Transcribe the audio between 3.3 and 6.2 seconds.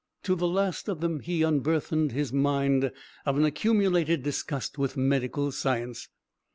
an accumulated disgust with medical science.